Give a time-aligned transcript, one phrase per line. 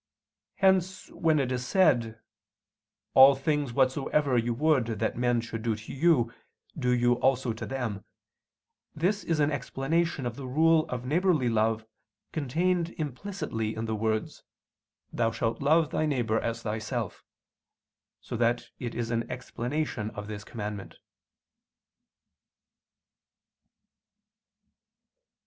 [0.55, 2.19] Hence when it is said,
[3.13, 6.33] "All things whatsoever you would that men should do to you,
[6.75, 8.03] do you also to them,"
[8.95, 11.85] this is an explanation of the rule of neighborly love
[12.31, 14.41] contained implicitly in the words,
[15.13, 17.23] "Thou shalt love thy neighbor as thyself":
[18.21, 20.97] so that it is an explanation of this commandment.